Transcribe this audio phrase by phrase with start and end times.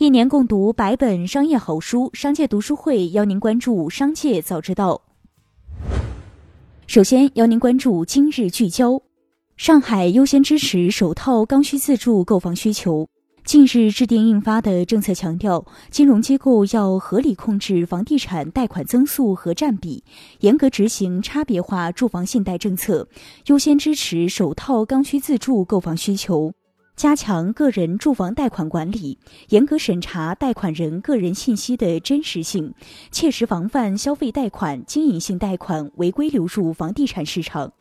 [0.00, 5.02] 一年共读百本商业好书，商界读书会邀您关注商界早知道。
[6.86, 9.02] 首先邀您关注今日聚焦：
[9.58, 13.06] 上海优先支持首套刚需自住购房需求。
[13.44, 20.02] 近日制定印发的政策强调，金融机构要合理控制房地产贷款增速和占比，
[20.40, 23.06] 严格执行差别化住房信贷政策，
[23.48, 26.54] 优先支持首套刚需自住购房需求。
[27.00, 29.16] 加强个人住房贷款管理，
[29.48, 32.74] 严格审查贷款人个人信息的真实性，
[33.10, 37.72] 切实防范消费贷款、经营性贷款违规流入房地产市场。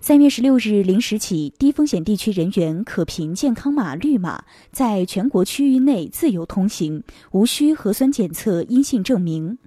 [0.00, 9.58] 三月十六日零时起，低风险地区人员可凭健康码绿码在全国区域内自由通行，无需核酸检测阴性证明。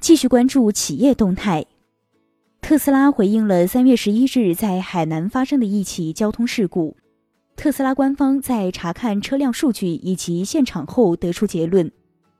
[0.00, 1.66] 继续关注企业动态。
[2.72, 6.96] 特斯拉回应了三月十一日在海南发生的一起交通事故。
[7.54, 11.92] 特斯拉官方在查看车辆数据以及现场后得出结论，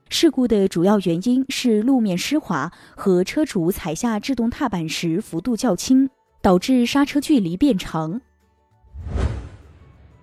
[0.08, 6.08] 事故的主要原因是路面湿滑和车主踩下制动踏板时幅度较轻，
[6.40, 8.22] 导致刹车距离变长。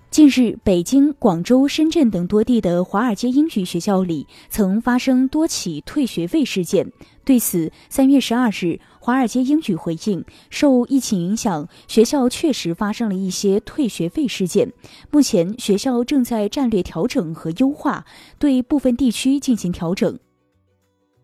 [0.09, 6.91] 近日，北京、广州、深圳等多地的华尔街英语学校里曾发生多起退学费事件。
[7.29, 14.73] 对此，三月十二日，华尔街英语回应：受疫情影响，学校确实发生了一些退学费事件。
[15.11, 18.03] 目前，学校正在战略调整和优化，
[18.39, 20.17] 对部分地区进行调整。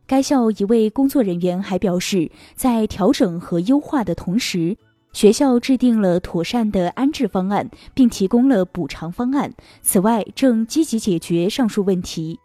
[0.05, 4.77] 该校一位工作人员还表示，在调整和优化的同时。
[5.11, 9.51] 学校制定了妥善的安置方案，并提供了补偿方案。
[9.81, 12.39] 此外，正积极解决上述问题。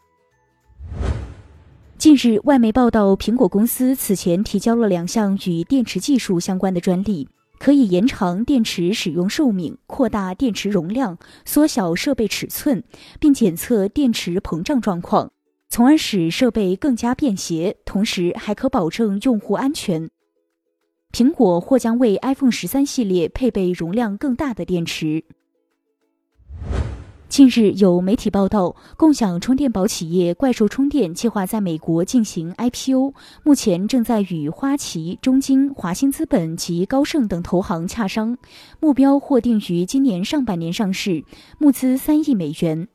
[2.01, 12.83] 近日，外媒报道，苹果公司此前提交了两项与电池技术相关的专利，可以延长电池使用寿命、扩大电池容量、缩小设备尺寸，
[13.19, 15.31] 并检测电池膨胀状况，
[15.69, 20.09] 从而使设备更加便携，同时还可保证用户安全。
[21.11, 25.23] 苹果或将为 iPhone 十三系列配备容量更大的电池。
[27.31, 38.37] 近日有媒体报道，共享充电宝企业怪兽充电计划在美国进行 IPO，目前正在与花旗、中金、华兴资本及高盛等投行洽商，
[38.81, 41.23] 目标或定于今年上半年上市，
[41.57, 42.89] 募资三亿美元。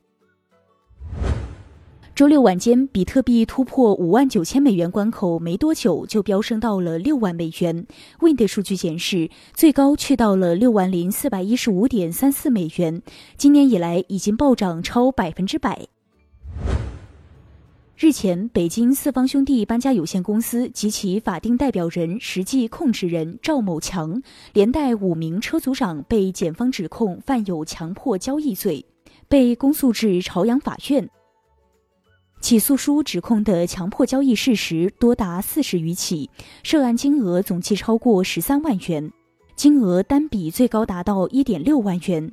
[2.17, 7.87] 周六晚间，比特币突破五万九千美元关口没多久，就飙升到了六万美元。
[8.21, 13.03] Wind 数据显示，最高去到了六万零四百一十五点三四美元。
[13.37, 15.89] 今年以来，已经暴涨超百分之百。
[17.99, 24.23] 日前，北京四方兄弟搬家有限公司及其法定代表人、实际控制人赵某强，
[24.55, 28.87] 连带五名车组长被检方指控犯有强迫交易罪，
[29.29, 31.11] 被公诉至朝阳法院。
[32.47, 36.31] 起诉书指控的强迫交易事实多达四十余起，
[36.63, 39.11] 涉案金额总计超过十三万元，
[39.57, 42.31] 金额单笔最高达到一点六万元。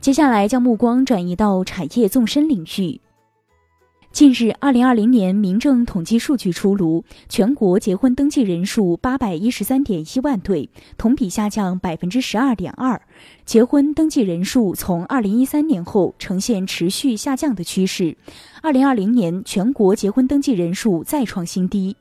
[0.00, 3.00] 接下来将目光转移到产业纵深领域。
[4.10, 13.00] 近日，二零二零年民政统计数据出炉，全国结婚登记人数八百一十三点一万对，同比下降百分之十二点二。
[13.44, 18.16] 结婚登记人数从二零一三年后呈现持续下降的趋势，
[18.60, 21.94] 二零二零年全国结婚登记人数再创新低。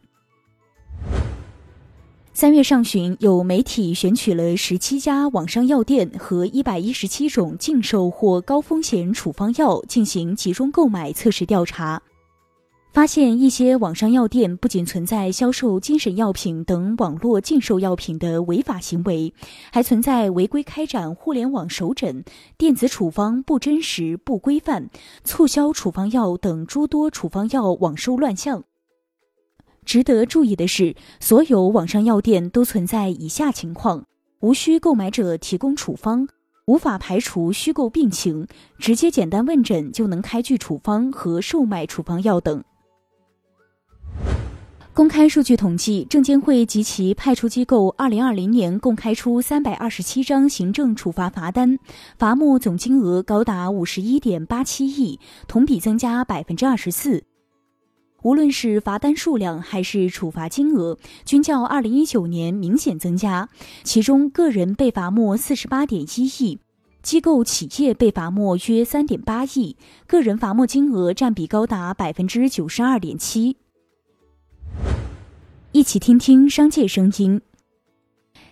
[2.39, 11.99] 三月上旬，有媒体选取了十七家网上药店和一百一十七种禁售或高风险处方药进行集中购买测试调查。
[12.93, 19.33] 发现一些网上药店不仅存在销售精神药品等网络禁售药品的违法行为，
[19.71, 22.23] 还存在违规开展互联网首诊、
[22.55, 24.91] 电子处方不真实、不规范、
[25.23, 28.63] 促销处方药等诸多处方药网售乱象。
[29.87, 34.03] 值得注意的是，所有网上药店都存在以下情况：
[34.41, 36.27] 无需购买者提供处方，
[36.65, 38.45] 无法排除虚构病情，
[38.77, 42.61] 直接简单问诊就能开具处方和售卖处方药等。
[44.93, 51.79] 公开数据统计，证监会及其派出机构二零二零年共开出三百二十七张行政处罚罚单，
[52.17, 55.17] 罚没总金额高达五十一点八七亿，
[55.47, 57.23] 同比增加百分之二十四。
[58.23, 63.47] 无论是罚单数量还是处罚金额，均较二零一九年明显增加。
[63.83, 66.59] 其中，个人被罚没四十八点一亿，
[67.01, 69.77] 机构企业被罚没约三点八亿，
[70.07, 73.57] 个人罚没金额占比高达百分之九十二点七。
[75.71, 77.39] 一起听听商界声音。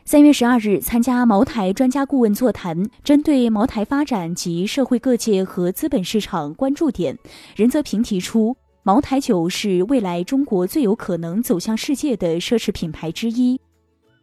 [0.05, 7.17] 三月十二日，参加茅台专家顾问座谈，针对茅台发展及社会各界和资本市场关注点，
[7.55, 8.55] 任泽平提出，
[8.87, 13.59] 茅台酒是未来中国最有可能走向世界的奢侈品牌之一，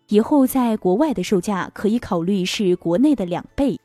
[0.06, 3.76] 以后在国外的售价可以考虑是国内的两倍。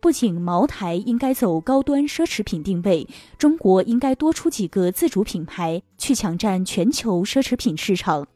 [0.00, 3.06] 不仅茅台应该走高端奢侈品定位，
[3.38, 8.26] 中国应该多出几个自主品牌，去抢占全球奢侈品市场。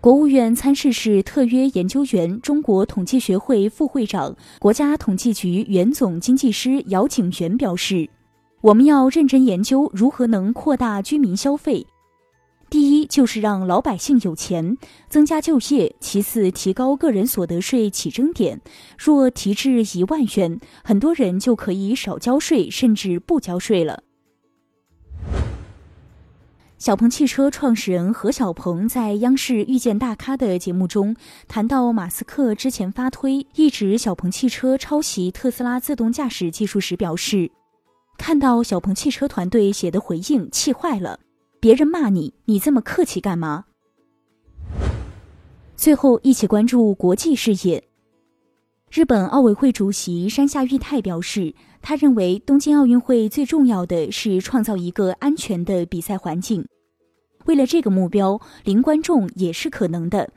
[0.00, 8.08] 国务院参事室特约研究员、中国统计学会副会长、国家统计局原总经济师姚景元表示
[8.60, 11.86] ：“我们要认真研究如何能扩大居民消费。
[12.68, 14.76] 第一，就是让老百姓有钱，
[15.08, 18.60] 增加就业；其次，提高个人所得税起征点。
[18.98, 24.02] 若提至一万元，很多人就可以少交税，甚至不交税了。”
[26.76, 31.16] 小鹏汽车创始人何小鹏在央视《遇见大咖》的节目中
[31.48, 37.50] 谈到，马斯克之前发推一指小鹏汽车抄袭特斯拉自动驾驶技术时表示
[38.18, 41.20] ：“看到小鹏汽车团队写的回应，气坏了。
[41.58, 43.64] 别人骂你，你这么客气干嘛？”
[45.74, 47.82] 最后，一起关注国际视野。
[48.90, 56.66] 日本奥委会主席山下裕太表示，他认为东京奥运会最重要的是创造一个安全的比赛环境。
[57.44, 60.30] 为了这个目标，零观众也是可能的。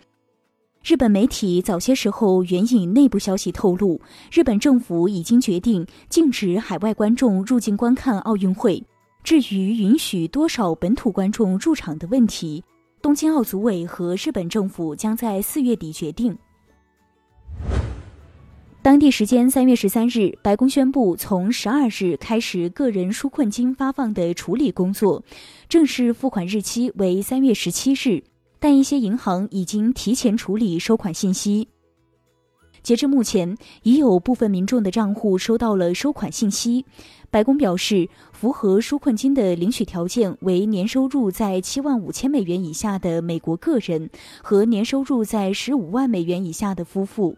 [0.84, 4.02] 日本媒体早些时候援引内部消息透露，
[4.32, 8.84] 日本政府已经决定禁止海外观众入境观看奥运会。
[9.24, 12.64] 至于允许多少本土观众入场的问题，
[13.00, 16.36] 东京奥组委和日本政府将在四月底决定。
[18.82, 25.24] 当地时间三月十三日，白宫宣布从十二日开始个人纾困金发放的处理工作，
[25.70, 28.24] 正式付款日期为三月十七日。
[28.62, 31.68] 但一些银行已经提前处理收款信息。
[32.84, 36.86] 截至目前，已有部分民众的账户收到了收款信息。
[37.32, 44.10] 白宫表示，符合纾困金的领取条件为年收入在七万五千美元以下的美国个人
[44.44, 47.36] 和年收入在十五万美元以下的夫妇。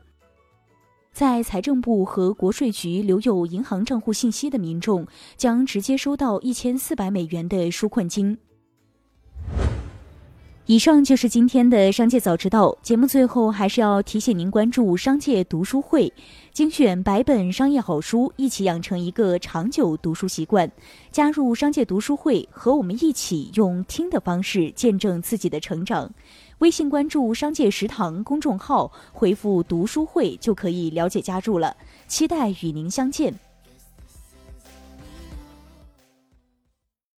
[1.13, 8.37] 在财政部和国税局留有银行账户信息的民众将直接收到一千四百美元的纾困金。
[10.65, 16.11] 以上就是今天的商界早知道节目，最后还是要提醒您关注商界读书会，
[16.53, 20.71] 精选百本商业好书，一起养成一个长久读书习惯。
[21.11, 26.09] 加入商界读书会，和我们一起用听的方式见证自己的成长。
[26.59, 31.75] 微信关注“商界食堂”公众号，回复“读书会”就可以了解加入了。
[32.07, 33.52] 期待与您相见。